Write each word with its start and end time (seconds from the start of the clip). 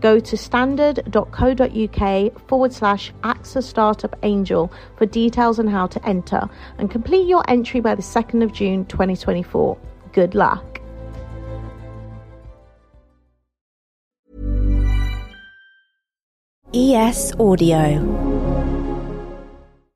Go 0.00 0.20
to 0.20 0.36
standard.co.uk 0.36 2.48
forward 2.48 2.72
slash 2.72 3.12
AXA 3.24 3.62
Startup 3.62 4.14
Angel 4.22 4.72
for 4.96 5.06
details 5.06 5.58
on 5.58 5.66
how 5.66 5.86
to 5.88 6.06
enter 6.06 6.48
and 6.78 6.90
complete 6.90 7.26
your 7.26 7.42
entry 7.48 7.80
by 7.80 7.94
the 7.94 8.02
2nd 8.02 8.42
of 8.42 8.52
June 8.52 8.84
2024. 8.86 9.76
Good 10.12 10.34
luck. 10.34 10.80
ES 16.74 17.32
Audio. 17.40 17.98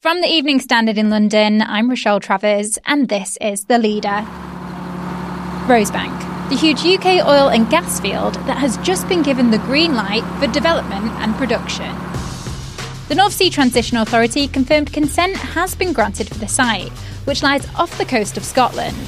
From 0.00 0.20
the 0.20 0.26
Evening 0.26 0.58
Standard 0.58 0.98
in 0.98 1.10
London, 1.10 1.62
I'm 1.62 1.88
Rochelle 1.88 2.18
Travers, 2.18 2.76
and 2.86 3.08
this 3.08 3.38
is 3.40 3.66
The 3.66 3.78
Leader. 3.78 4.26
Rosebank, 5.68 6.18
the 6.52 6.58
huge 6.58 6.84
UK 6.84 7.26
oil 7.26 7.48
and 7.48 7.70
gas 7.70 7.98
field 7.98 8.34
that 8.44 8.58
has 8.58 8.76
just 8.78 9.08
been 9.08 9.22
given 9.22 9.50
the 9.50 9.56
green 9.60 9.94
light 9.94 10.22
for 10.38 10.46
development 10.48 11.10
and 11.12 11.34
production. 11.36 11.96
The 13.08 13.14
North 13.14 13.32
Sea 13.32 13.48
Transition 13.48 13.96
Authority 13.96 14.48
confirmed 14.48 14.92
consent 14.92 15.34
has 15.34 15.74
been 15.74 15.94
granted 15.94 16.28
for 16.28 16.34
the 16.34 16.46
site, 16.46 16.90
which 17.24 17.42
lies 17.42 17.66
off 17.74 17.96
the 17.96 18.04
coast 18.04 18.36
of 18.36 18.44
Scotland. 18.44 18.98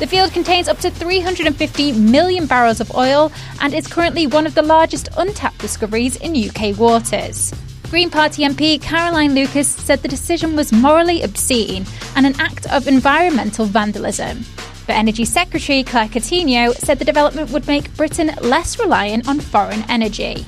The 0.00 0.08
field 0.08 0.32
contains 0.32 0.66
up 0.66 0.78
to 0.78 0.90
350 0.90 1.92
million 1.92 2.46
barrels 2.46 2.80
of 2.80 2.96
oil 2.96 3.30
and 3.60 3.72
is 3.72 3.86
currently 3.86 4.26
one 4.26 4.44
of 4.44 4.56
the 4.56 4.62
largest 4.62 5.08
untapped 5.16 5.58
discoveries 5.58 6.16
in 6.16 6.34
UK 6.34 6.76
waters. 6.76 7.54
Green 7.90 8.10
Party 8.10 8.42
MP 8.42 8.82
Caroline 8.82 9.36
Lucas 9.36 9.68
said 9.68 10.02
the 10.02 10.08
decision 10.08 10.56
was 10.56 10.72
morally 10.72 11.22
obscene 11.22 11.86
and 12.16 12.26
an 12.26 12.34
act 12.40 12.66
of 12.72 12.88
environmental 12.88 13.66
vandalism. 13.66 14.44
But 14.90 14.96
Energy 14.96 15.24
Secretary 15.24 15.84
Claire 15.84 16.08
Coutinho 16.08 16.74
said 16.74 16.98
the 16.98 17.04
development 17.04 17.52
would 17.52 17.68
make 17.68 17.96
Britain 17.96 18.32
less 18.40 18.76
reliant 18.76 19.28
on 19.28 19.38
foreign 19.38 19.88
energy. 19.88 20.44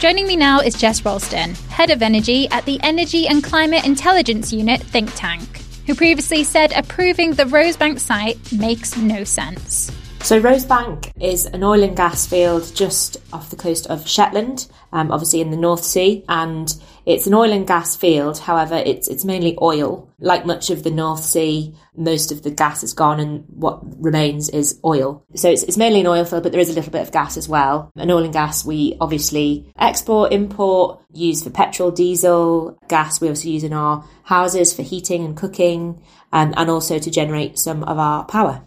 Joining 0.00 0.26
me 0.26 0.36
now 0.36 0.60
is 0.60 0.72
Jess 0.74 1.04
Ralston, 1.04 1.54
Head 1.68 1.90
of 1.90 2.00
Energy 2.00 2.48
at 2.48 2.64
the 2.64 2.80
Energy 2.82 3.28
and 3.28 3.44
Climate 3.44 3.84
Intelligence 3.84 4.54
Unit 4.54 4.80
think 4.80 5.14
tank 5.14 5.60
who 5.86 5.94
previously 5.94 6.44
said 6.44 6.72
approving 6.72 7.32
the 7.32 7.44
Rosebank 7.44 8.00
site 8.00 8.38
makes 8.52 8.96
no 8.96 9.22
sense. 9.22 9.93
So, 10.24 10.40
Rosebank 10.40 11.12
is 11.20 11.44
an 11.44 11.62
oil 11.62 11.82
and 11.82 11.94
gas 11.94 12.26
field 12.26 12.72
just 12.74 13.18
off 13.30 13.50
the 13.50 13.56
coast 13.56 13.86
of 13.88 14.08
Shetland, 14.08 14.66
um, 14.90 15.12
obviously 15.12 15.42
in 15.42 15.50
the 15.50 15.56
North 15.58 15.84
Sea, 15.84 16.24
and 16.30 16.74
it's 17.04 17.26
an 17.26 17.34
oil 17.34 17.52
and 17.52 17.66
gas 17.66 17.94
field. 17.94 18.38
However, 18.38 18.76
it's 18.76 19.06
it's 19.06 19.26
mainly 19.26 19.58
oil. 19.60 20.08
Like 20.18 20.46
much 20.46 20.70
of 20.70 20.82
the 20.82 20.90
North 20.90 21.22
Sea, 21.22 21.74
most 21.94 22.32
of 22.32 22.42
the 22.42 22.50
gas 22.50 22.82
is 22.82 22.94
gone, 22.94 23.20
and 23.20 23.44
what 23.50 23.82
remains 24.02 24.48
is 24.48 24.80
oil. 24.82 25.22
So 25.34 25.50
it's, 25.50 25.62
it's 25.62 25.76
mainly 25.76 26.00
an 26.00 26.06
oil 26.06 26.24
field, 26.24 26.42
but 26.42 26.52
there 26.52 26.60
is 26.62 26.70
a 26.70 26.74
little 26.74 26.90
bit 26.90 27.02
of 27.02 27.12
gas 27.12 27.36
as 27.36 27.46
well. 27.46 27.92
And 27.94 28.10
oil 28.10 28.24
and 28.24 28.32
gas 28.32 28.64
we 28.64 28.96
obviously 29.02 29.70
export, 29.78 30.32
import, 30.32 31.02
use 31.12 31.44
for 31.44 31.50
petrol, 31.50 31.90
diesel, 31.90 32.78
gas. 32.88 33.20
We 33.20 33.28
also 33.28 33.46
use 33.46 33.62
in 33.62 33.74
our 33.74 34.08
houses 34.22 34.72
for 34.72 34.80
heating 34.80 35.22
and 35.22 35.36
cooking, 35.36 36.02
and, 36.32 36.56
and 36.56 36.70
also 36.70 36.98
to 36.98 37.10
generate 37.10 37.58
some 37.58 37.84
of 37.84 37.98
our 37.98 38.24
power. 38.24 38.62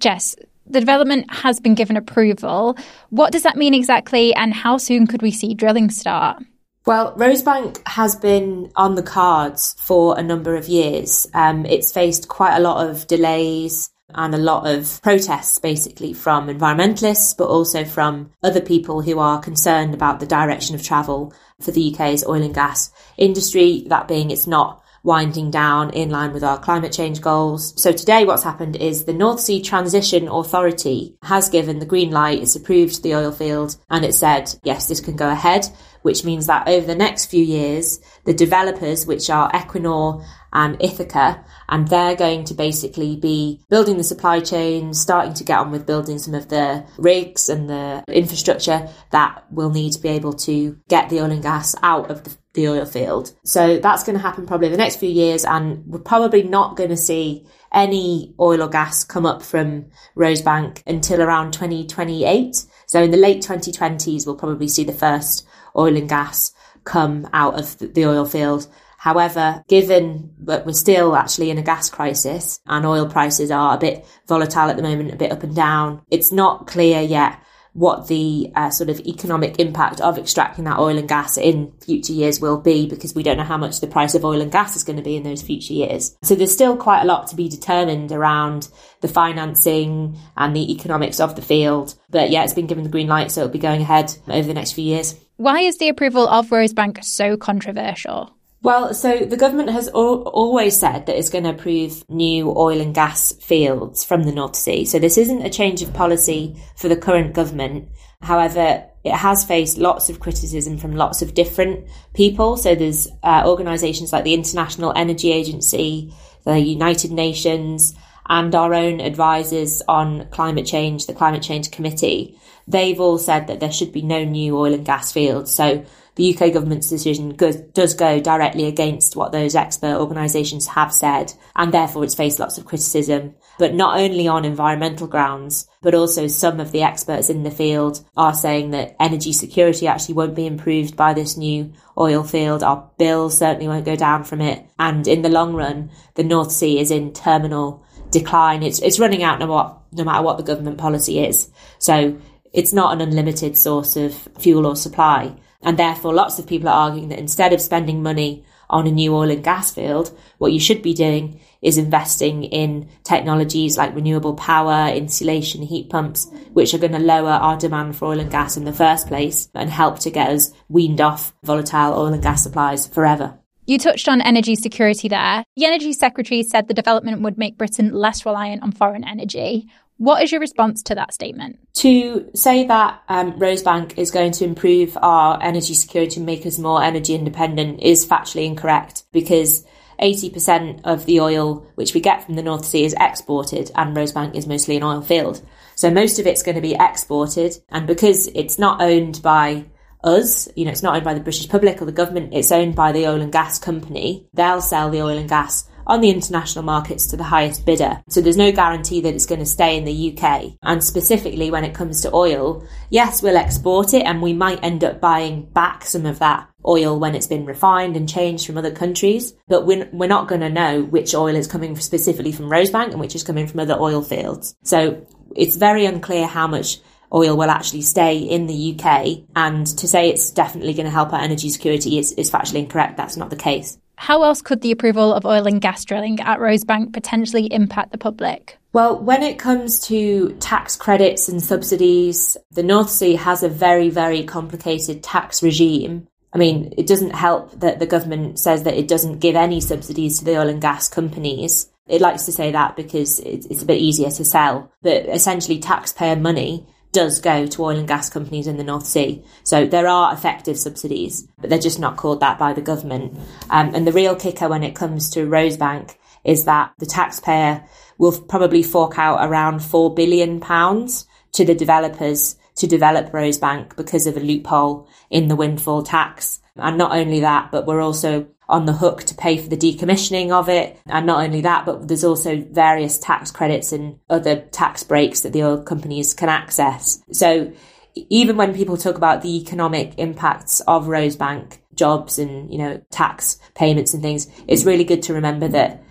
Jess, 0.00 0.34
the 0.68 0.80
development 0.80 1.30
has 1.30 1.60
been 1.60 1.74
given 1.74 1.96
approval. 1.96 2.76
What 3.10 3.32
does 3.32 3.42
that 3.42 3.56
mean 3.56 3.74
exactly, 3.74 4.34
and 4.34 4.52
how 4.52 4.78
soon 4.78 5.06
could 5.06 5.22
we 5.22 5.30
see 5.30 5.54
drilling 5.54 5.90
start? 5.90 6.42
Well, 6.86 7.16
Rosebank 7.16 7.86
has 7.88 8.14
been 8.14 8.70
on 8.76 8.94
the 8.94 9.02
cards 9.02 9.74
for 9.80 10.16
a 10.16 10.22
number 10.22 10.54
of 10.54 10.68
years. 10.68 11.26
Um, 11.34 11.66
it's 11.66 11.90
faced 11.90 12.28
quite 12.28 12.56
a 12.56 12.60
lot 12.60 12.88
of 12.88 13.08
delays 13.08 13.90
and 14.14 14.32
a 14.34 14.38
lot 14.38 14.68
of 14.68 15.00
protests, 15.02 15.58
basically, 15.58 16.12
from 16.12 16.46
environmentalists, 16.46 17.36
but 17.36 17.48
also 17.48 17.84
from 17.84 18.30
other 18.42 18.60
people 18.60 19.02
who 19.02 19.18
are 19.18 19.40
concerned 19.40 19.94
about 19.94 20.20
the 20.20 20.26
direction 20.26 20.76
of 20.76 20.82
travel 20.82 21.34
for 21.60 21.72
the 21.72 21.92
UK's 21.92 22.24
oil 22.24 22.42
and 22.42 22.54
gas 22.54 22.92
industry. 23.16 23.84
That 23.88 24.06
being, 24.06 24.30
it's 24.30 24.46
not 24.46 24.80
winding 25.06 25.52
down 25.52 25.90
in 25.90 26.10
line 26.10 26.32
with 26.32 26.42
our 26.42 26.58
climate 26.58 26.92
change 26.92 27.20
goals. 27.20 27.80
So 27.80 27.92
today 27.92 28.24
what's 28.24 28.42
happened 28.42 28.74
is 28.74 29.04
the 29.04 29.12
North 29.12 29.38
Sea 29.38 29.62
Transition 29.62 30.26
Authority 30.26 31.16
has 31.22 31.48
given 31.48 31.78
the 31.78 31.86
green 31.86 32.10
light, 32.10 32.42
it's 32.42 32.56
approved 32.56 33.02
the 33.02 33.14
oil 33.14 33.30
field 33.30 33.76
and 33.88 34.04
it 34.04 34.14
said, 34.14 34.52
yes, 34.64 34.88
this 34.88 35.00
can 35.00 35.14
go 35.14 35.30
ahead, 35.30 35.64
which 36.02 36.24
means 36.24 36.48
that 36.48 36.68
over 36.68 36.86
the 36.86 36.96
next 36.96 37.26
few 37.26 37.42
years, 37.42 38.00
the 38.24 38.34
developers, 38.34 39.06
which 39.06 39.30
are 39.30 39.50
Equinor 39.52 40.24
and 40.52 40.76
Ithaca, 40.82 41.44
and 41.68 41.86
they're 41.86 42.16
going 42.16 42.44
to 42.44 42.54
basically 42.54 43.16
be 43.16 43.60
building 43.68 43.98
the 43.98 44.04
supply 44.04 44.40
chain, 44.40 44.92
starting 44.92 45.34
to 45.34 45.44
get 45.44 45.58
on 45.58 45.70
with 45.70 45.86
building 45.86 46.18
some 46.18 46.34
of 46.34 46.48
the 46.48 46.84
rigs 46.98 47.48
and 47.48 47.70
the 47.70 48.02
infrastructure 48.08 48.88
that 49.12 49.44
will 49.52 49.70
need 49.70 49.92
to 49.92 50.00
be 50.00 50.08
able 50.08 50.32
to 50.32 50.78
get 50.88 51.10
the 51.10 51.20
oil 51.20 51.30
and 51.30 51.42
gas 51.42 51.76
out 51.82 52.10
of 52.10 52.24
the 52.24 52.36
the 52.56 52.68
oil 52.68 52.84
field. 52.84 53.32
So 53.44 53.78
that's 53.78 54.02
going 54.02 54.16
to 54.16 54.22
happen 54.22 54.46
probably 54.46 54.68
the 54.68 54.76
next 54.76 54.96
few 54.96 55.08
years, 55.08 55.44
and 55.44 55.86
we're 55.86 56.00
probably 56.00 56.42
not 56.42 56.76
going 56.76 56.90
to 56.90 56.96
see 56.96 57.46
any 57.72 58.34
oil 58.40 58.62
or 58.62 58.68
gas 58.68 59.04
come 59.04 59.26
up 59.26 59.42
from 59.42 59.86
Rosebank 60.16 60.82
until 60.86 61.22
around 61.22 61.52
2028. 61.52 62.56
So 62.86 63.02
in 63.02 63.10
the 63.12 63.16
late 63.16 63.42
2020s, 63.42 64.26
we'll 64.26 64.36
probably 64.36 64.68
see 64.68 64.84
the 64.84 64.92
first 64.92 65.46
oil 65.76 65.96
and 65.96 66.08
gas 66.08 66.52
come 66.84 67.28
out 67.32 67.58
of 67.58 67.78
the 67.78 68.06
oil 68.06 68.24
field. 68.24 68.66
However, 68.98 69.62
given 69.68 70.34
that 70.40 70.66
we're 70.66 70.72
still 70.72 71.14
actually 71.14 71.50
in 71.50 71.58
a 71.58 71.62
gas 71.62 71.90
crisis 71.90 72.60
and 72.66 72.86
oil 72.86 73.08
prices 73.08 73.50
are 73.50 73.76
a 73.76 73.78
bit 73.78 74.06
volatile 74.26 74.70
at 74.70 74.76
the 74.76 74.82
moment, 74.82 75.12
a 75.12 75.16
bit 75.16 75.30
up 75.30 75.42
and 75.42 75.54
down, 75.54 76.02
it's 76.10 76.32
not 76.32 76.66
clear 76.66 77.00
yet 77.02 77.38
what 77.76 78.08
the 78.08 78.50
uh, 78.56 78.70
sort 78.70 78.88
of 78.88 78.98
economic 79.00 79.60
impact 79.60 80.00
of 80.00 80.16
extracting 80.16 80.64
that 80.64 80.78
oil 80.78 80.96
and 80.96 81.06
gas 81.06 81.36
in 81.36 81.70
future 81.84 82.14
years 82.14 82.40
will 82.40 82.58
be 82.58 82.88
because 82.88 83.14
we 83.14 83.22
don't 83.22 83.36
know 83.36 83.44
how 83.44 83.58
much 83.58 83.80
the 83.80 83.86
price 83.86 84.14
of 84.14 84.24
oil 84.24 84.40
and 84.40 84.50
gas 84.50 84.76
is 84.76 84.82
going 84.82 84.96
to 84.96 85.02
be 85.02 85.14
in 85.14 85.22
those 85.22 85.42
future 85.42 85.74
years. 85.74 86.16
So 86.22 86.34
there's 86.34 86.52
still 86.52 86.78
quite 86.78 87.02
a 87.02 87.06
lot 87.06 87.28
to 87.28 87.36
be 87.36 87.50
determined 87.50 88.12
around 88.12 88.68
the 89.02 89.08
financing 89.08 90.16
and 90.38 90.56
the 90.56 90.72
economics 90.72 91.20
of 91.20 91.36
the 91.36 91.42
field. 91.42 91.94
But 92.08 92.30
yeah, 92.30 92.44
it's 92.44 92.54
been 92.54 92.66
given 92.66 92.82
the 92.82 92.90
green 92.90 93.08
light, 93.08 93.30
so 93.30 93.42
it'll 93.42 93.52
be 93.52 93.58
going 93.58 93.82
ahead 93.82 94.16
over 94.26 94.48
the 94.48 94.54
next 94.54 94.72
few 94.72 94.84
years. 94.84 95.14
Why 95.36 95.60
is 95.60 95.76
the 95.76 95.90
approval 95.90 96.26
of 96.26 96.48
Rosebank 96.48 97.04
so 97.04 97.36
controversial? 97.36 98.35
Well, 98.66 98.94
so 98.94 99.20
the 99.20 99.36
government 99.36 99.70
has 99.70 99.86
al- 99.86 100.26
always 100.26 100.76
said 100.76 101.06
that 101.06 101.16
it's 101.16 101.30
going 101.30 101.44
to 101.44 101.50
approve 101.50 102.04
new 102.08 102.50
oil 102.50 102.80
and 102.80 102.92
gas 102.92 103.30
fields 103.30 104.02
from 104.02 104.24
the 104.24 104.32
North 104.32 104.56
Sea. 104.56 104.84
So 104.84 104.98
this 104.98 105.16
isn't 105.16 105.46
a 105.46 105.50
change 105.50 105.82
of 105.82 105.94
policy 105.94 106.60
for 106.74 106.88
the 106.88 106.96
current 106.96 107.32
government. 107.32 107.90
However, 108.22 108.84
it 109.04 109.12
has 109.12 109.44
faced 109.44 109.78
lots 109.78 110.08
of 110.08 110.18
criticism 110.18 110.78
from 110.78 110.96
lots 110.96 111.22
of 111.22 111.32
different 111.32 111.86
people. 112.12 112.56
So 112.56 112.74
there's 112.74 113.06
uh, 113.22 113.44
organisations 113.46 114.12
like 114.12 114.24
the 114.24 114.34
International 114.34 114.92
Energy 114.96 115.30
Agency, 115.30 116.12
the 116.42 116.58
United 116.58 117.12
Nations, 117.12 117.94
and 118.28 118.54
our 118.54 118.74
own 118.74 119.00
advisors 119.00 119.82
on 119.88 120.28
climate 120.30 120.66
change, 120.66 121.06
the 121.06 121.14
Climate 121.14 121.42
Change 121.42 121.70
Committee. 121.70 122.38
They've 122.68 123.00
all 123.00 123.18
said 123.18 123.46
that 123.46 123.60
there 123.60 123.72
should 123.72 123.92
be 123.92 124.02
no 124.02 124.24
new 124.24 124.58
oil 124.58 124.74
and 124.74 124.84
gas 124.84 125.12
fields. 125.12 125.54
So 125.54 125.84
the 126.16 126.34
UK 126.34 126.52
government's 126.52 126.88
decision 126.88 127.36
does 127.36 127.94
go 127.94 128.20
directly 128.20 128.64
against 128.64 129.16
what 129.16 129.32
those 129.32 129.54
expert 129.54 130.00
organisations 130.00 130.66
have 130.68 130.92
said, 130.92 131.34
and 131.54 131.72
therefore 131.72 132.04
it's 132.04 132.14
faced 132.14 132.38
lots 132.38 132.56
of 132.56 132.64
criticism. 132.64 133.34
But 133.58 133.74
not 133.74 134.00
only 134.00 134.26
on 134.26 134.46
environmental 134.46 135.06
grounds, 135.06 135.68
but 135.82 135.94
also 135.94 136.26
some 136.26 136.58
of 136.58 136.72
the 136.72 136.82
experts 136.82 137.28
in 137.28 137.42
the 137.42 137.50
field 137.50 138.02
are 138.16 138.34
saying 138.34 138.70
that 138.70 138.96
energy 138.98 139.32
security 139.34 139.86
actually 139.86 140.14
won't 140.14 140.34
be 140.34 140.46
improved 140.46 140.96
by 140.96 141.12
this 141.12 141.36
new 141.36 141.72
oil 141.98 142.24
field. 142.24 142.62
Our 142.62 142.90
bills 142.98 143.36
certainly 143.36 143.68
won't 143.68 143.84
go 143.84 143.96
down 143.96 144.24
from 144.24 144.40
it. 144.40 144.66
And 144.78 145.06
in 145.06 145.20
the 145.20 145.28
long 145.28 145.54
run, 145.54 145.90
the 146.14 146.24
North 146.24 146.50
Sea 146.50 146.80
is 146.80 146.90
in 146.90 147.12
terminal 147.12 147.85
decline. 148.18 148.62
It's, 148.62 148.80
it's 148.80 148.98
running 148.98 149.22
out 149.22 149.38
no, 149.38 149.46
what, 149.46 149.78
no 149.92 150.04
matter 150.04 150.22
what 150.22 150.36
the 150.36 150.42
government 150.42 150.78
policy 150.78 151.24
is. 151.24 151.50
So 151.78 152.18
it's 152.52 152.72
not 152.72 152.92
an 152.92 153.00
unlimited 153.00 153.56
source 153.58 153.96
of 153.96 154.14
fuel 154.38 154.66
or 154.66 154.76
supply. 154.76 155.34
And 155.62 155.78
therefore, 155.78 156.14
lots 156.14 156.38
of 156.38 156.46
people 156.46 156.68
are 156.68 156.88
arguing 156.88 157.08
that 157.08 157.18
instead 157.18 157.52
of 157.52 157.60
spending 157.60 158.02
money 158.02 158.44
on 158.68 158.86
a 158.86 158.90
new 158.90 159.14
oil 159.14 159.30
and 159.30 159.44
gas 159.44 159.70
field, 159.72 160.16
what 160.38 160.52
you 160.52 160.60
should 160.60 160.82
be 160.82 160.94
doing 160.94 161.40
is 161.62 161.78
investing 161.78 162.44
in 162.44 162.88
technologies 163.04 163.76
like 163.76 163.94
renewable 163.94 164.34
power, 164.34 164.88
insulation, 164.92 165.62
heat 165.62 165.88
pumps, 165.88 166.28
which 166.52 166.74
are 166.74 166.78
going 166.78 166.92
to 166.92 166.98
lower 166.98 167.30
our 167.30 167.56
demand 167.56 167.96
for 167.96 168.06
oil 168.06 168.20
and 168.20 168.30
gas 168.30 168.56
in 168.56 168.64
the 168.64 168.72
first 168.72 169.08
place 169.08 169.48
and 169.54 169.70
help 169.70 169.98
to 170.00 170.10
get 170.10 170.30
us 170.30 170.52
weaned 170.68 171.00
off 171.00 171.34
volatile 171.42 171.94
oil 171.94 172.12
and 172.12 172.22
gas 172.22 172.42
supplies 172.42 172.86
forever. 172.86 173.38
You 173.66 173.78
touched 173.78 174.08
on 174.08 174.20
energy 174.20 174.54
security 174.54 175.08
there. 175.08 175.44
The 175.56 175.64
Energy 175.64 175.92
Secretary 175.92 176.44
said 176.44 176.68
the 176.68 176.74
development 176.74 177.22
would 177.22 177.36
make 177.36 177.58
Britain 177.58 177.92
less 177.92 178.24
reliant 178.24 178.62
on 178.62 178.70
foreign 178.70 179.02
energy. 179.02 179.68
What 179.96 180.22
is 180.22 180.30
your 180.30 180.40
response 180.40 180.84
to 180.84 180.94
that 180.94 181.12
statement? 181.12 181.58
To 181.78 182.30
say 182.34 182.66
that 182.66 183.02
um, 183.08 183.32
Rosebank 183.32 183.98
is 183.98 184.12
going 184.12 184.32
to 184.32 184.44
improve 184.44 184.96
our 185.02 185.42
energy 185.42 185.74
security 185.74 186.16
and 186.18 186.26
make 186.26 186.46
us 186.46 186.58
more 186.58 186.80
energy 186.80 187.14
independent 187.14 187.82
is 187.82 188.06
factually 188.06 188.46
incorrect 188.46 189.02
because 189.10 189.64
80% 190.00 190.82
of 190.84 191.06
the 191.06 191.20
oil 191.20 191.66
which 191.74 191.92
we 191.92 192.00
get 192.00 192.22
from 192.24 192.34
the 192.34 192.42
North 192.42 192.66
Sea 192.66 192.84
is 192.84 192.94
exported 193.00 193.72
and 193.74 193.96
Rosebank 193.96 194.36
is 194.36 194.46
mostly 194.46 194.76
an 194.76 194.84
oil 194.84 195.02
field. 195.02 195.42
So 195.74 195.90
most 195.90 196.20
of 196.20 196.26
it's 196.26 196.42
going 196.42 196.54
to 196.54 196.60
be 196.60 196.76
exported 196.78 197.56
and 197.70 197.86
because 197.86 198.28
it's 198.28 198.58
not 198.58 198.80
owned 198.80 199.22
by 199.22 199.64
us, 200.06 200.48
you 200.56 200.64
know, 200.64 200.70
it's 200.70 200.82
not 200.82 200.94
owned 200.94 201.04
by 201.04 201.14
the 201.14 201.20
British 201.20 201.48
public 201.48 201.82
or 201.82 201.84
the 201.84 201.92
government, 201.92 202.32
it's 202.32 202.52
owned 202.52 202.74
by 202.74 202.92
the 202.92 203.06
oil 203.06 203.20
and 203.20 203.32
gas 203.32 203.58
company. 203.58 204.26
They'll 204.32 204.62
sell 204.62 204.90
the 204.90 205.02
oil 205.02 205.18
and 205.18 205.28
gas 205.28 205.68
on 205.86 206.00
the 206.00 206.10
international 206.10 206.64
markets 206.64 207.06
to 207.06 207.16
the 207.16 207.24
highest 207.24 207.64
bidder. 207.64 208.02
So 208.08 208.20
there's 208.20 208.36
no 208.36 208.50
guarantee 208.50 209.00
that 209.02 209.14
it's 209.14 209.26
going 209.26 209.38
to 209.38 209.46
stay 209.46 209.76
in 209.76 209.84
the 209.84 210.16
UK. 210.16 210.54
And 210.62 210.82
specifically 210.82 211.50
when 211.50 211.64
it 211.64 211.74
comes 211.74 212.02
to 212.02 212.12
oil, 212.12 212.66
yes, 212.90 213.22
we'll 213.22 213.36
export 213.36 213.94
it 213.94 214.02
and 214.04 214.20
we 214.20 214.32
might 214.32 214.64
end 214.64 214.82
up 214.82 215.00
buying 215.00 215.46
back 215.46 215.84
some 215.84 216.06
of 216.06 216.18
that 216.18 216.48
oil 216.66 216.98
when 216.98 217.14
it's 217.14 217.28
been 217.28 217.46
refined 217.46 217.96
and 217.96 218.08
changed 218.08 218.46
from 218.46 218.58
other 218.58 218.72
countries. 218.72 219.32
But 219.46 219.64
we're, 219.64 219.88
we're 219.92 220.08
not 220.08 220.28
going 220.28 220.40
to 220.40 220.50
know 220.50 220.82
which 220.82 221.14
oil 221.14 221.36
is 221.36 221.46
coming 221.46 221.76
specifically 221.76 222.32
from 222.32 222.50
Rosebank 222.50 222.90
and 222.90 223.00
which 223.00 223.14
is 223.14 223.22
coming 223.22 223.46
from 223.46 223.60
other 223.60 223.78
oil 223.78 224.02
fields. 224.02 224.56
So 224.64 225.06
it's 225.36 225.56
very 225.56 225.86
unclear 225.86 226.26
how 226.26 226.48
much 226.48 226.78
oil 227.12 227.36
will 227.36 227.50
actually 227.50 227.82
stay 227.82 228.18
in 228.18 228.46
the 228.46 228.76
UK. 228.78 229.24
And 229.34 229.66
to 229.78 229.88
say 229.88 230.08
it's 230.08 230.30
definitely 230.30 230.74
going 230.74 230.86
to 230.86 230.90
help 230.90 231.12
our 231.12 231.20
energy 231.20 231.50
security 231.50 231.98
is, 231.98 232.12
is 232.12 232.30
factually 232.30 232.60
incorrect. 232.60 232.96
That's 232.96 233.16
not 233.16 233.30
the 233.30 233.36
case. 233.36 233.78
How 233.96 234.22
else 234.22 234.42
could 234.42 234.60
the 234.60 234.72
approval 234.72 235.12
of 235.12 235.24
oil 235.24 235.46
and 235.46 235.60
gas 235.60 235.84
drilling 235.84 236.20
at 236.20 236.38
Rosebank 236.38 236.92
potentially 236.92 237.46
impact 237.46 237.92
the 237.92 237.98
public? 237.98 238.58
Well, 238.72 238.98
when 238.98 239.22
it 239.22 239.38
comes 239.38 239.80
to 239.86 240.36
tax 240.38 240.76
credits 240.76 241.30
and 241.30 241.42
subsidies, 241.42 242.36
the 242.50 242.62
North 242.62 242.90
Sea 242.90 243.14
has 243.14 243.42
a 243.42 243.48
very, 243.48 243.88
very 243.88 244.22
complicated 244.22 245.02
tax 245.02 245.42
regime. 245.42 246.06
I 246.34 246.38
mean, 246.38 246.74
it 246.76 246.86
doesn't 246.86 247.14
help 247.14 247.58
that 247.60 247.78
the 247.78 247.86
government 247.86 248.38
says 248.38 248.64
that 248.64 248.76
it 248.76 248.86
doesn't 248.86 249.20
give 249.20 249.34
any 249.34 249.62
subsidies 249.62 250.18
to 250.18 250.26
the 250.26 250.38
oil 250.38 250.50
and 250.50 250.60
gas 250.60 250.88
companies. 250.88 251.70
It 251.86 252.02
likes 252.02 252.26
to 252.26 252.32
say 252.32 252.52
that 252.52 252.76
because 252.76 253.20
it's 253.20 253.62
a 253.62 253.66
bit 253.66 253.80
easier 253.80 254.10
to 254.10 254.24
sell. 254.24 254.70
But 254.82 255.06
essentially, 255.06 255.58
taxpayer 255.58 256.16
money 256.16 256.66
does 256.96 257.20
go 257.20 257.46
to 257.46 257.62
oil 257.62 257.76
and 257.76 257.86
gas 257.86 258.08
companies 258.08 258.46
in 258.46 258.56
the 258.56 258.64
North 258.64 258.86
Sea. 258.86 259.22
So 259.44 259.66
there 259.66 259.86
are 259.86 260.14
effective 260.14 260.58
subsidies, 260.58 261.28
but 261.38 261.50
they're 261.50 261.58
just 261.58 261.78
not 261.78 261.98
called 261.98 262.20
that 262.20 262.38
by 262.38 262.54
the 262.54 262.62
government. 262.62 263.18
Um, 263.50 263.74
and 263.74 263.86
the 263.86 263.92
real 263.92 264.16
kicker 264.16 264.48
when 264.48 264.62
it 264.62 264.74
comes 264.74 265.10
to 265.10 265.26
Rosebank 265.26 265.96
is 266.24 266.46
that 266.46 266.72
the 266.78 266.86
taxpayer 266.86 267.62
will 267.98 268.18
probably 268.18 268.62
fork 268.62 268.98
out 268.98 269.18
around 269.28 269.60
£4 269.60 269.94
billion 269.94 270.40
to 270.40 271.44
the 271.44 271.54
developers 271.54 272.36
to 272.54 272.66
develop 272.66 273.12
Rosebank 273.12 273.76
because 273.76 274.06
of 274.06 274.16
a 274.16 274.20
loophole 274.20 274.88
in 275.10 275.28
the 275.28 275.36
windfall 275.36 275.82
tax. 275.82 276.40
And 276.56 276.78
not 276.78 276.92
only 276.92 277.20
that, 277.20 277.50
but 277.50 277.66
we're 277.66 277.80
also 277.80 278.26
on 278.48 278.64
the 278.64 278.72
hook 278.72 279.02
to 279.04 279.14
pay 279.14 279.38
for 279.38 279.48
the 279.48 279.56
decommissioning 279.56 280.30
of 280.30 280.48
it. 280.48 280.78
And 280.86 281.06
not 281.06 281.24
only 281.24 281.40
that, 281.42 281.66
but 281.66 281.88
there's 281.88 282.04
also 282.04 282.36
various 282.50 282.98
tax 282.98 283.30
credits 283.30 283.72
and 283.72 283.98
other 284.08 284.40
tax 284.40 284.82
breaks 284.84 285.20
that 285.20 285.32
the 285.32 285.42
oil 285.42 285.62
companies 285.62 286.14
can 286.14 286.28
access. 286.28 287.02
So 287.12 287.52
even 287.94 288.36
when 288.36 288.54
people 288.54 288.76
talk 288.76 288.96
about 288.96 289.22
the 289.22 289.36
economic 289.40 289.94
impacts 289.98 290.60
of 290.60 290.86
Rosebank 290.86 291.58
jobs 291.74 292.18
and, 292.18 292.52
you 292.52 292.58
know, 292.58 292.80
tax 292.90 293.40
payments 293.54 293.94
and 293.94 294.02
things, 294.02 294.28
it's 294.46 294.64
really 294.64 294.84
good 294.84 295.02
to 295.04 295.14
remember 295.14 295.48
that 295.48 295.82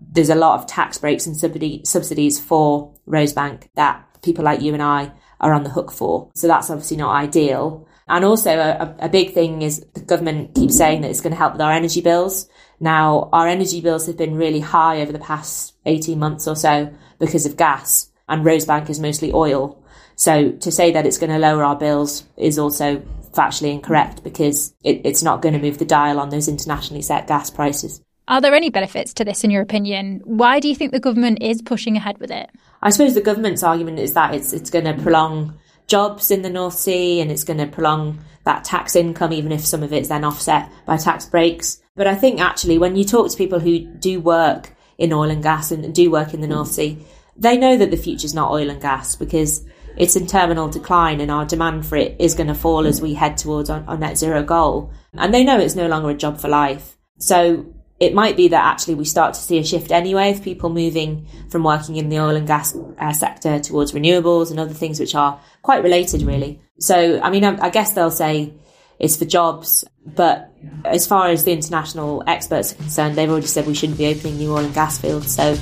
there's 0.00 0.30
a 0.30 0.34
lot 0.34 0.58
of 0.58 0.66
tax 0.66 0.98
breaks 0.98 1.26
and 1.26 1.36
subsidies 1.36 2.40
for 2.40 2.92
Rosebank 3.06 3.68
that 3.74 4.04
people 4.22 4.44
like 4.44 4.60
you 4.60 4.74
and 4.74 4.82
I 4.82 5.12
are 5.40 5.52
on 5.52 5.62
the 5.62 5.70
hook 5.70 5.92
for. 5.92 6.30
So 6.34 6.46
that's 6.46 6.70
obviously 6.70 6.96
not 6.96 7.14
ideal. 7.14 7.88
And 8.08 8.24
also 8.24 8.50
a, 8.50 8.96
a 8.98 9.08
big 9.08 9.32
thing 9.32 9.62
is 9.62 9.84
the 9.94 10.00
government 10.00 10.54
keeps 10.54 10.76
saying 10.76 11.02
that 11.02 11.10
it's 11.10 11.20
going 11.20 11.32
to 11.32 11.38
help 11.38 11.52
with 11.52 11.62
our 11.62 11.72
energy 11.72 12.00
bills. 12.00 12.48
Now, 12.80 13.28
our 13.32 13.46
energy 13.46 13.80
bills 13.80 14.06
have 14.06 14.16
been 14.16 14.34
really 14.34 14.60
high 14.60 15.00
over 15.00 15.12
the 15.12 15.18
past 15.18 15.74
18 15.86 16.18
months 16.18 16.48
or 16.48 16.56
so 16.56 16.92
because 17.18 17.46
of 17.46 17.56
gas 17.56 18.10
and 18.28 18.44
Rosebank 18.44 18.90
is 18.90 18.98
mostly 18.98 19.32
oil. 19.32 19.82
So 20.16 20.52
to 20.52 20.70
say 20.70 20.92
that 20.92 21.06
it's 21.06 21.18
going 21.18 21.30
to 21.30 21.38
lower 21.38 21.64
our 21.64 21.76
bills 21.76 22.24
is 22.36 22.58
also 22.58 23.02
factually 23.32 23.72
incorrect 23.72 24.22
because 24.22 24.74
it, 24.84 25.00
it's 25.04 25.22
not 25.22 25.42
going 25.42 25.54
to 25.54 25.60
move 25.60 25.78
the 25.78 25.84
dial 25.84 26.18
on 26.18 26.28
those 26.28 26.48
internationally 26.48 27.02
set 27.02 27.26
gas 27.26 27.50
prices. 27.50 28.02
Are 28.28 28.40
there 28.40 28.54
any 28.54 28.70
benefits 28.70 29.12
to 29.14 29.24
this, 29.24 29.42
in 29.42 29.50
your 29.50 29.62
opinion? 29.62 30.20
Why 30.24 30.60
do 30.60 30.68
you 30.68 30.76
think 30.76 30.92
the 30.92 31.00
government 31.00 31.42
is 31.42 31.60
pushing 31.60 31.96
ahead 31.96 32.18
with 32.18 32.30
it? 32.30 32.50
I 32.80 32.90
suppose 32.90 33.14
the 33.14 33.20
government's 33.20 33.62
argument 33.62 33.98
is 33.98 34.14
that 34.14 34.34
it's 34.34 34.52
it's 34.52 34.70
going 34.70 34.84
to 34.84 34.94
prolong 34.94 35.58
jobs 35.92 36.30
in 36.30 36.40
the 36.40 36.48
North 36.48 36.72
Sea 36.72 37.20
and 37.20 37.30
it's 37.30 37.44
going 37.44 37.58
to 37.58 37.66
prolong 37.66 38.18
that 38.44 38.64
tax 38.64 38.96
income, 38.96 39.30
even 39.30 39.52
if 39.52 39.60
some 39.60 39.82
of 39.82 39.92
it's 39.92 40.08
then 40.08 40.24
offset 40.24 40.70
by 40.86 40.96
tax 40.96 41.26
breaks. 41.26 41.82
But 41.94 42.06
I 42.06 42.14
think 42.14 42.40
actually, 42.40 42.78
when 42.78 42.96
you 42.96 43.04
talk 43.04 43.30
to 43.30 43.36
people 43.36 43.60
who 43.60 43.80
do 43.80 44.18
work 44.18 44.72
in 44.96 45.12
oil 45.12 45.28
and 45.28 45.42
gas 45.42 45.70
and 45.70 45.94
do 45.94 46.10
work 46.10 46.32
in 46.32 46.40
the 46.40 46.46
North 46.46 46.68
Sea, 46.68 46.96
they 47.36 47.58
know 47.58 47.76
that 47.76 47.90
the 47.90 47.98
future's 47.98 48.32
not 48.32 48.50
oil 48.50 48.70
and 48.70 48.80
gas 48.80 49.16
because 49.16 49.66
it's 49.98 50.16
in 50.16 50.26
terminal 50.26 50.70
decline 50.70 51.20
and 51.20 51.30
our 51.30 51.44
demand 51.44 51.84
for 51.84 51.96
it 51.96 52.16
is 52.18 52.34
going 52.34 52.46
to 52.46 52.54
fall 52.54 52.86
as 52.86 53.02
we 53.02 53.12
head 53.12 53.36
towards 53.36 53.68
our, 53.68 53.84
our 53.86 53.98
net 53.98 54.16
zero 54.16 54.42
goal. 54.42 54.90
And 55.12 55.34
they 55.34 55.44
know 55.44 55.58
it's 55.58 55.76
no 55.76 55.88
longer 55.88 56.08
a 56.08 56.14
job 56.14 56.40
for 56.40 56.48
life. 56.48 56.96
So 57.18 57.66
it 58.02 58.12
might 58.12 58.36
be 58.36 58.48
that 58.48 58.64
actually 58.64 58.96
we 58.96 59.04
start 59.04 59.32
to 59.32 59.40
see 59.40 59.58
a 59.58 59.64
shift 59.64 59.92
anyway 59.92 60.32
of 60.32 60.42
people 60.42 60.68
moving 60.70 61.24
from 61.48 61.62
working 61.62 61.94
in 61.94 62.08
the 62.08 62.18
oil 62.18 62.34
and 62.34 62.48
gas 62.48 62.76
uh, 62.98 63.12
sector 63.12 63.60
towards 63.60 63.92
renewables 63.92 64.50
and 64.50 64.58
other 64.58 64.74
things 64.74 64.98
which 64.98 65.14
are 65.14 65.40
quite 65.62 65.84
related, 65.84 66.22
really. 66.22 66.60
So, 66.80 67.20
I 67.22 67.30
mean, 67.30 67.44
I, 67.44 67.66
I 67.66 67.70
guess 67.70 67.92
they'll 67.92 68.10
say 68.10 68.54
it's 68.98 69.16
for 69.16 69.24
jobs, 69.24 69.84
but 70.04 70.52
as 70.84 71.06
far 71.06 71.28
as 71.28 71.44
the 71.44 71.52
international 71.52 72.24
experts 72.26 72.72
are 72.72 72.76
concerned, 72.76 73.14
they've 73.14 73.30
already 73.30 73.46
said 73.46 73.68
we 73.68 73.74
shouldn't 73.74 73.98
be 73.98 74.06
opening 74.06 74.36
new 74.36 74.50
oil 74.50 74.64
and 74.64 74.74
gas 74.74 74.98
fields. 74.98 75.32
So, 75.32 75.56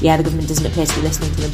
yeah, 0.00 0.16
the 0.16 0.24
government 0.24 0.48
doesn't 0.48 0.66
appear 0.66 0.84
to 0.84 0.94
be 0.96 1.02
listening 1.02 1.30
to 1.36 1.40
them. 1.42 1.52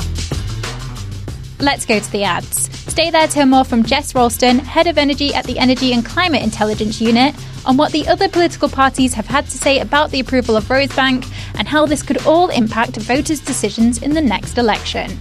Let's 1.60 1.84
go 1.84 2.00
to 2.00 2.12
the 2.12 2.24
ads. 2.24 2.70
Stay 2.90 3.10
there 3.10 3.28
to 3.28 3.34
hear 3.34 3.46
more 3.46 3.64
from 3.64 3.82
Jess 3.82 4.14
Ralston, 4.14 4.58
Head 4.58 4.86
of 4.86 4.96
Energy 4.96 5.34
at 5.34 5.44
the 5.44 5.58
Energy 5.58 5.92
and 5.92 6.02
Climate 6.02 6.42
Intelligence 6.42 6.98
Unit, 6.98 7.34
on 7.66 7.76
what 7.76 7.92
the 7.92 8.06
other 8.06 8.28
political 8.28 8.68
parties 8.68 9.14
have 9.14 9.26
had 9.26 9.44
to 9.46 9.58
say 9.58 9.78
about 9.78 10.10
the 10.10 10.20
approval 10.20 10.56
of 10.56 10.64
Rosebank 10.64 11.24
and 11.58 11.68
how 11.68 11.86
this 11.86 12.02
could 12.02 12.24
all 12.26 12.48
impact 12.50 12.96
voters' 12.96 13.40
decisions 13.40 14.02
in 14.02 14.14
the 14.14 14.20
next 14.20 14.58
election. 14.58 15.18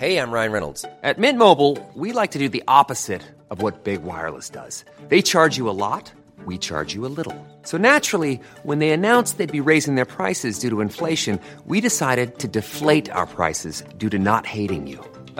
Hey, 0.00 0.16
I'm 0.16 0.30
Ryan 0.30 0.52
Reynolds. 0.52 0.86
At 1.02 1.18
Mint 1.18 1.38
Mobile, 1.38 1.76
we 1.94 2.12
like 2.12 2.30
to 2.30 2.38
do 2.38 2.48
the 2.48 2.64
opposite 2.66 3.20
of 3.50 3.60
what 3.60 3.84
Big 3.84 4.02
Wireless 4.02 4.48
does. 4.48 4.82
They 5.08 5.20
charge 5.20 5.58
you 5.58 5.68
a 5.68 5.76
lot, 5.76 6.10
we 6.46 6.56
charge 6.56 6.94
you 6.94 7.04
a 7.04 7.12
little. 7.12 7.36
So 7.64 7.76
naturally, 7.76 8.40
when 8.62 8.78
they 8.78 8.92
announced 8.92 9.36
they'd 9.36 9.52
be 9.52 9.60
raising 9.60 9.96
their 9.96 10.06
prices 10.06 10.58
due 10.58 10.70
to 10.70 10.80
inflation, 10.80 11.38
we 11.66 11.82
decided 11.82 12.38
to 12.38 12.48
deflate 12.48 13.10
our 13.10 13.26
prices 13.26 13.84
due 13.98 14.08
to 14.08 14.18
not 14.18 14.46
hating 14.46 14.86
you. 14.86 15.04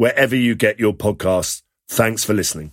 wherever 0.00 0.34
you 0.34 0.54
get 0.54 0.80
your 0.80 0.94
podcasts. 0.94 1.60
Thanks 1.90 2.24
for 2.24 2.32
listening. 2.32 2.72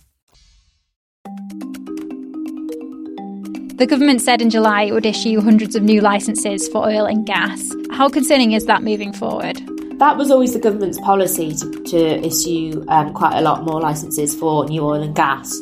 The 3.76 3.86
government 3.86 4.22
said 4.22 4.40
in 4.40 4.48
July 4.48 4.84
it 4.84 4.92
would 4.92 5.04
issue 5.04 5.38
hundreds 5.42 5.76
of 5.76 5.82
new 5.82 6.00
licences 6.00 6.68
for 6.68 6.86
oil 6.88 7.04
and 7.04 7.26
gas. 7.26 7.70
How 7.90 8.08
concerning 8.08 8.52
is 8.52 8.64
that 8.64 8.82
moving 8.82 9.12
forward? 9.12 9.60
That 9.98 10.16
was 10.16 10.30
always 10.30 10.54
the 10.54 10.58
government's 10.58 10.98
policy 11.00 11.54
to, 11.54 11.82
to 11.88 12.26
issue 12.26 12.82
um, 12.88 13.12
quite 13.12 13.36
a 13.36 13.42
lot 13.42 13.62
more 13.62 13.78
licenses 13.78 14.34
for 14.34 14.64
new 14.64 14.82
oil 14.82 15.02
and 15.02 15.14
gas. 15.14 15.54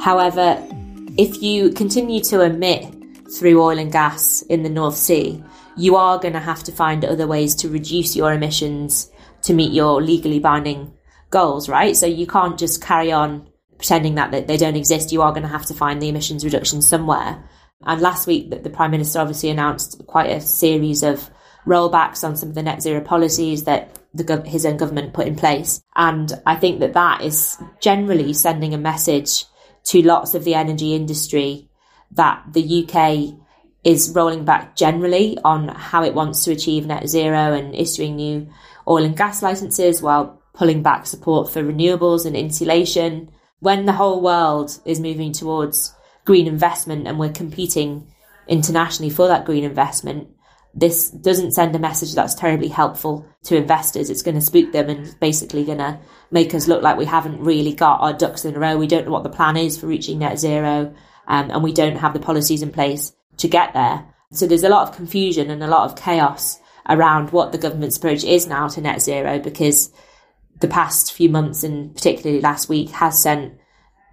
However, 0.00 0.60
if 1.16 1.40
you 1.40 1.70
continue 1.70 2.24
to 2.24 2.40
emit 2.40 2.92
through 3.38 3.62
oil 3.62 3.78
and 3.78 3.92
gas 3.92 4.42
in 4.42 4.64
the 4.64 4.68
North 4.68 4.96
Sea, 4.96 5.40
you 5.76 5.94
are 5.94 6.18
going 6.18 6.34
to 6.34 6.40
have 6.40 6.64
to 6.64 6.72
find 6.72 7.04
other 7.04 7.28
ways 7.28 7.54
to 7.54 7.68
reduce 7.68 8.16
your 8.16 8.32
emissions 8.32 9.12
to 9.42 9.54
meet 9.54 9.72
your 9.72 10.02
legally 10.02 10.40
binding 10.40 10.92
goals, 11.34 11.68
right? 11.68 11.96
So 11.96 12.06
you 12.06 12.26
can't 12.26 12.58
just 12.58 12.80
carry 12.80 13.10
on 13.12 13.48
pretending 13.76 14.14
that 14.14 14.46
they 14.46 14.56
don't 14.56 14.76
exist. 14.76 15.12
You 15.12 15.22
are 15.22 15.32
going 15.32 15.42
to 15.42 15.48
have 15.48 15.66
to 15.66 15.74
find 15.74 16.00
the 16.00 16.08
emissions 16.08 16.44
reduction 16.44 16.80
somewhere. 16.80 17.44
And 17.84 18.00
last 18.00 18.28
week, 18.28 18.50
the 18.62 18.70
Prime 18.70 18.92
Minister 18.92 19.18
obviously 19.18 19.50
announced 19.50 20.00
quite 20.06 20.30
a 20.30 20.40
series 20.40 21.02
of 21.02 21.28
rollbacks 21.66 22.22
on 22.22 22.36
some 22.36 22.50
of 22.50 22.54
the 22.54 22.62
net 22.62 22.82
zero 22.82 23.00
policies 23.00 23.64
that 23.64 23.98
the, 24.14 24.42
his 24.46 24.64
own 24.64 24.76
government 24.76 25.12
put 25.12 25.26
in 25.26 25.34
place. 25.34 25.82
And 25.96 26.32
I 26.46 26.54
think 26.54 26.78
that 26.80 26.94
that 26.94 27.22
is 27.22 27.58
generally 27.80 28.32
sending 28.32 28.72
a 28.72 28.78
message 28.78 29.44
to 29.86 30.02
lots 30.02 30.34
of 30.34 30.44
the 30.44 30.54
energy 30.54 30.94
industry 30.94 31.68
that 32.12 32.44
the 32.52 32.86
UK 32.86 33.34
is 33.82 34.12
rolling 34.14 34.44
back 34.44 34.76
generally 34.76 35.36
on 35.44 35.68
how 35.68 36.04
it 36.04 36.14
wants 36.14 36.44
to 36.44 36.52
achieve 36.52 36.86
net 36.86 37.08
zero 37.08 37.52
and 37.52 37.74
issuing 37.74 38.16
new 38.16 38.48
oil 38.86 39.04
and 39.04 39.16
gas 39.16 39.42
licenses 39.42 40.00
while 40.00 40.40
pulling 40.54 40.82
back 40.82 41.06
support 41.06 41.50
for 41.50 41.62
renewables 41.62 42.24
and 42.24 42.36
insulation. 42.36 43.30
When 43.60 43.84
the 43.84 43.92
whole 43.92 44.22
world 44.22 44.78
is 44.84 45.00
moving 45.00 45.32
towards 45.32 45.94
green 46.24 46.46
investment 46.46 47.06
and 47.06 47.18
we're 47.18 47.32
competing 47.32 48.12
internationally 48.46 49.10
for 49.10 49.28
that 49.28 49.44
green 49.44 49.64
investment, 49.64 50.28
this 50.74 51.10
doesn't 51.10 51.52
send 51.52 51.74
a 51.76 51.78
message 51.78 52.14
that's 52.14 52.34
terribly 52.34 52.68
helpful 52.68 53.26
to 53.44 53.56
investors. 53.56 54.10
It's 54.10 54.22
going 54.22 54.34
to 54.34 54.40
spook 54.40 54.72
them 54.72 54.90
and 54.90 55.18
basically 55.20 55.64
going 55.64 55.78
to 55.78 56.00
make 56.30 56.52
us 56.54 56.66
look 56.66 56.82
like 56.82 56.96
we 56.96 57.04
haven't 57.04 57.40
really 57.40 57.72
got 57.72 58.00
our 58.00 58.12
ducks 58.12 58.44
in 58.44 58.56
a 58.56 58.58
row. 58.58 58.76
We 58.76 58.88
don't 58.88 59.06
know 59.06 59.12
what 59.12 59.22
the 59.22 59.28
plan 59.28 59.56
is 59.56 59.78
for 59.78 59.86
reaching 59.86 60.18
net 60.18 60.38
zero, 60.38 60.94
um, 61.28 61.50
and 61.50 61.62
we 61.62 61.72
don't 61.72 61.96
have 61.96 62.12
the 62.12 62.20
policies 62.20 62.62
in 62.62 62.72
place 62.72 63.12
to 63.38 63.48
get 63.48 63.72
there. 63.72 64.04
So 64.32 64.46
there's 64.46 64.64
a 64.64 64.68
lot 64.68 64.88
of 64.88 64.96
confusion 64.96 65.50
and 65.50 65.62
a 65.62 65.68
lot 65.68 65.88
of 65.88 65.96
chaos 65.96 66.58
around 66.88 67.30
what 67.30 67.52
the 67.52 67.58
government's 67.58 67.96
approach 67.96 68.24
is 68.24 68.46
now 68.46 68.66
to 68.68 68.80
net 68.80 69.00
zero 69.00 69.38
because 69.38 69.92
the 70.64 70.72
past 70.72 71.12
few 71.12 71.28
months 71.28 71.62
and 71.62 71.94
particularly 71.94 72.40
last 72.40 72.68
week 72.68 72.88
has 72.90 73.22
sent 73.22 73.54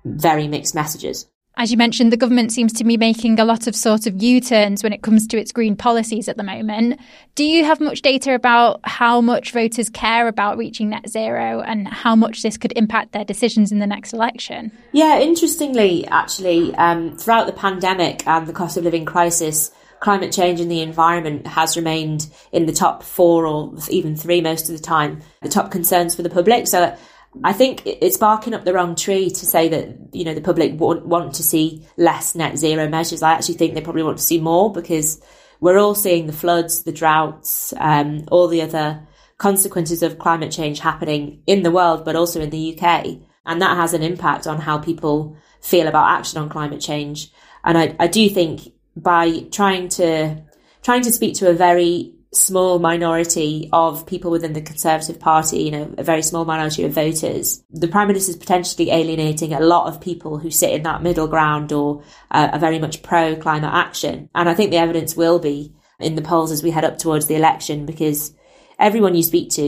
very 0.03 0.47
mixed 0.47 0.75
messages. 0.75 1.27
As 1.57 1.69
you 1.69 1.77
mentioned, 1.77 2.11
the 2.11 2.17
government 2.17 2.51
seems 2.51 2.73
to 2.73 2.83
be 2.83 2.97
making 2.97 3.39
a 3.39 3.45
lot 3.45 3.67
of 3.67 3.75
sort 3.75 4.07
of 4.07 4.21
U 4.21 4.41
turns 4.41 4.83
when 4.83 4.93
it 4.93 5.01
comes 5.01 5.27
to 5.27 5.37
its 5.37 5.51
green 5.51 5.75
policies 5.75 6.27
at 6.27 6.37
the 6.37 6.43
moment. 6.43 6.99
Do 7.35 7.43
you 7.43 7.65
have 7.65 7.79
much 7.79 8.01
data 8.01 8.33
about 8.33 8.79
how 8.83 9.21
much 9.21 9.51
voters 9.51 9.89
care 9.89 10.27
about 10.27 10.57
reaching 10.57 10.89
net 10.89 11.07
zero 11.09 11.61
and 11.61 11.87
how 11.87 12.15
much 12.15 12.41
this 12.41 12.57
could 12.57 12.73
impact 12.75 13.11
their 13.11 13.25
decisions 13.25 13.71
in 13.71 13.79
the 13.79 13.87
next 13.87 14.13
election? 14.13 14.71
Yeah, 14.91 15.19
interestingly, 15.19 16.07
actually, 16.07 16.73
um, 16.75 17.17
throughout 17.17 17.47
the 17.47 17.53
pandemic 17.53 18.25
and 18.27 18.47
the 18.47 18.53
cost 18.53 18.77
of 18.77 18.83
living 18.83 19.05
crisis, 19.05 19.71
climate 20.01 20.33
change 20.33 20.59
and 20.59 20.69
the 20.69 20.81
environment 20.81 21.47
has 21.47 21.77
remained 21.77 22.27
in 22.51 22.65
the 22.65 22.73
top 22.73 23.03
four 23.03 23.45
or 23.45 23.73
even 23.89 24.15
three 24.15 24.41
most 24.41 24.69
of 24.69 24.75
the 24.75 24.83
time, 24.83 25.21
the 25.41 25.47
top 25.47 25.71
concerns 25.71 26.15
for 26.15 26.23
the 26.23 26.29
public. 26.29 26.67
So 26.67 26.97
I 27.43 27.53
think 27.53 27.83
it's 27.85 28.17
barking 28.17 28.53
up 28.53 28.65
the 28.65 28.73
wrong 28.73 28.95
tree 28.95 29.29
to 29.29 29.45
say 29.45 29.69
that, 29.69 29.95
you 30.11 30.25
know, 30.25 30.33
the 30.33 30.41
public 30.41 30.77
want, 30.77 31.05
want 31.05 31.35
to 31.35 31.43
see 31.43 31.87
less 31.97 32.35
net 32.35 32.57
zero 32.57 32.89
measures. 32.89 33.21
I 33.21 33.33
actually 33.33 33.55
think 33.55 33.75
they 33.75 33.81
probably 33.81 34.03
want 34.03 34.17
to 34.17 34.23
see 34.23 34.41
more 34.41 34.73
because 34.73 35.21
we're 35.59 35.77
all 35.77 35.95
seeing 35.95 36.25
the 36.25 36.33
floods, 36.33 36.83
the 36.83 36.91
droughts, 36.91 37.71
um, 37.77 38.25
all 38.31 38.47
the 38.47 38.63
other 38.63 39.07
consequences 39.37 40.01
of 40.01 40.17
climate 40.17 40.51
change 40.51 40.79
happening 40.79 41.43
in 41.45 41.61
the 41.61 41.71
world, 41.71 42.03
but 42.03 42.15
also 42.15 42.41
in 42.41 42.49
the 42.49 42.75
UK. 42.75 43.17
And 43.45 43.61
that 43.61 43.77
has 43.77 43.93
an 43.93 44.01
impact 44.01 44.47
on 44.47 44.59
how 44.59 44.79
people 44.79 45.37
feel 45.61 45.87
about 45.87 46.17
action 46.17 46.41
on 46.41 46.49
climate 46.49 46.81
change. 46.81 47.31
And 47.63 47.77
I, 47.77 47.95
I 47.99 48.07
do 48.07 48.27
think 48.29 48.73
by 48.95 49.41
trying 49.51 49.89
to, 49.89 50.41
trying 50.83 51.03
to 51.03 51.11
speak 51.11 51.35
to 51.35 51.49
a 51.49 51.53
very 51.53 52.13
small 52.33 52.79
minority 52.79 53.69
of 53.73 54.05
people 54.05 54.31
within 54.31 54.53
the 54.53 54.61
Conservative 54.61 55.19
Party, 55.19 55.63
you 55.63 55.71
know, 55.71 55.93
a 55.97 56.03
very 56.03 56.21
small 56.21 56.45
minority 56.45 56.83
of 56.83 56.93
voters, 56.93 57.63
the 57.71 57.87
Prime 57.87 58.07
Minister 58.07 58.31
is 58.31 58.37
potentially 58.37 58.89
alienating 58.89 59.53
a 59.53 59.59
lot 59.59 59.87
of 59.87 59.99
people 59.99 60.37
who 60.37 60.49
sit 60.49 60.71
in 60.71 60.83
that 60.83 61.03
middle 61.03 61.27
ground 61.27 61.73
or 61.73 62.03
uh, 62.31 62.49
are 62.53 62.59
very 62.59 62.79
much 62.79 63.03
pro 63.03 63.35
climate 63.35 63.73
action. 63.73 64.29
And 64.33 64.47
I 64.47 64.53
think 64.53 64.71
the 64.71 64.77
evidence 64.77 65.15
will 65.15 65.39
be 65.39 65.73
in 65.99 66.15
the 66.15 66.21
polls 66.21 66.51
as 66.51 66.63
we 66.63 66.71
head 66.71 66.85
up 66.85 66.97
towards 66.97 67.27
the 67.27 67.35
election 67.35 67.85
because 67.85 68.33
everyone 68.79 69.13
you 69.13 69.23
speak 69.23 69.49
to 69.51 69.63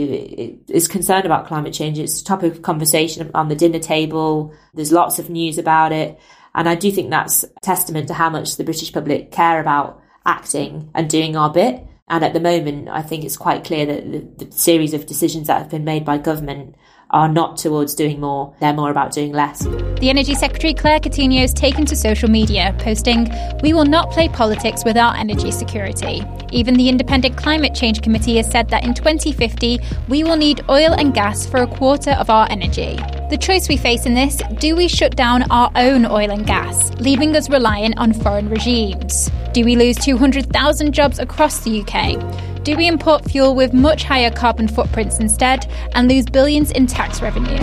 is 0.73 0.87
concerned 0.87 1.25
about 1.25 1.47
climate 1.47 1.73
change. 1.73 1.99
It's 1.99 2.21
a 2.21 2.25
topic 2.25 2.53
of 2.53 2.61
conversation 2.61 3.29
on 3.33 3.49
the 3.49 3.55
dinner 3.55 3.79
table. 3.79 4.53
There's 4.73 4.91
lots 4.91 5.19
of 5.19 5.29
news 5.29 5.57
about 5.57 5.91
it. 5.91 6.19
And 6.55 6.69
I 6.69 6.75
do 6.75 6.91
think 6.91 7.09
that's 7.09 7.45
testament 7.61 8.07
to 8.07 8.13
how 8.13 8.29
much 8.29 8.57
the 8.57 8.63
British 8.63 8.93
public 8.93 9.31
care 9.31 9.59
about 9.59 10.01
acting 10.25 10.89
and 10.93 11.09
doing 11.09 11.35
our 11.35 11.51
bit. 11.51 11.83
And 12.07 12.23
at 12.23 12.33
the 12.33 12.39
moment, 12.39 12.89
I 12.89 13.01
think 13.01 13.23
it's 13.23 13.37
quite 13.37 13.63
clear 13.63 13.85
that 13.85 14.11
the, 14.11 14.45
the, 14.45 14.51
series 14.51 14.93
of 14.93 15.05
decisions 15.05 15.47
that 15.47 15.59
have 15.59 15.69
been 15.69 15.85
made 15.85 16.05
by 16.05 16.17
government 16.17 16.75
are 17.13 17.29
not 17.29 17.57
towards 17.57 17.95
doing 17.95 18.19
more, 18.19 18.53
they're 18.59 18.73
more 18.73 18.91
about 18.91 19.11
doing 19.11 19.31
less. 19.31 19.59
The 19.63 20.09
Energy 20.09 20.33
Secretary 20.33 20.73
Claire 20.73 20.99
Coutinho 20.99 21.39
has 21.39 21.53
taken 21.53 21.85
to 21.85 21.95
social 21.95 22.29
media, 22.29 22.75
posting, 22.79 23.31
We 23.61 23.71
will 23.71 23.85
not 23.85 24.11
play 24.11 24.27
politics 24.27 24.83
with 24.83 24.97
our 24.97 25.15
energy 25.15 25.51
security. 25.51 26.23
Even 26.51 26.73
the 26.73 26.89
Independent 26.89 27.37
Climate 27.37 27.73
Change 27.73 28.01
Committee 28.01 28.37
has 28.37 28.49
said 28.49 28.67
that 28.69 28.83
in 28.83 28.93
2050, 28.93 29.79
we 30.09 30.23
will 30.23 30.35
need 30.35 30.61
oil 30.69 30.93
and 30.93 31.13
gas 31.13 31.45
for 31.45 31.61
a 31.61 31.67
quarter 31.67 32.11
of 32.11 32.29
our 32.29 32.47
energy. 32.49 32.97
The 33.29 33.37
choice 33.39 33.69
we 33.69 33.77
face 33.77 34.05
in 34.05 34.13
this 34.13 34.41
do 34.59 34.75
we 34.75 34.87
shut 34.87 35.15
down 35.15 35.43
our 35.51 35.71
own 35.75 36.05
oil 36.05 36.31
and 36.31 36.45
gas, 36.45 36.91
leaving 36.99 37.35
us 37.35 37.49
reliant 37.49 37.97
on 37.97 38.13
foreign 38.13 38.49
regimes? 38.49 39.31
Do 39.53 39.63
we 39.63 39.75
lose 39.75 39.97
200,000 39.97 40.93
jobs 40.93 41.19
across 41.19 41.59
the 41.59 41.81
UK? 41.81 42.52
Do 42.63 42.77
we 42.77 42.87
import 42.87 43.29
fuel 43.29 43.55
with 43.55 43.73
much 43.73 44.05
higher 44.05 44.31
carbon 44.31 44.69
footprints 44.69 45.19
instead 45.19 45.69
and 45.95 46.07
lose 46.07 46.25
billions 46.25 46.71
in 46.71 46.87
tax 46.87 47.21
revenue? 47.21 47.57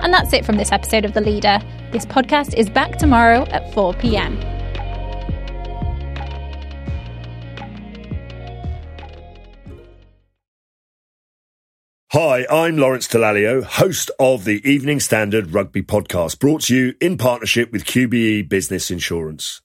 And 0.00 0.14
that's 0.14 0.32
it 0.32 0.46
from 0.46 0.56
this 0.56 0.72
episode 0.72 1.04
of 1.04 1.12
The 1.12 1.20
Leader. 1.20 1.60
This 1.92 2.06
podcast 2.06 2.54
is 2.54 2.70
back 2.70 2.96
tomorrow 2.96 3.44
at 3.50 3.70
4 3.74 3.92
pm. 3.94 4.40
Hi, 12.12 12.46
I'm 12.50 12.78
Lawrence 12.78 13.08
Dallaglio, 13.08 13.62
host 13.62 14.10
of 14.18 14.44
the 14.44 14.66
Evening 14.66 15.00
Standard 15.00 15.52
Rugby 15.52 15.82
Podcast, 15.82 16.38
brought 16.38 16.62
to 16.62 16.74
you 16.74 16.94
in 16.98 17.18
partnership 17.18 17.72
with 17.72 17.84
QBE 17.84 18.48
Business 18.48 18.90
Insurance. 18.90 19.60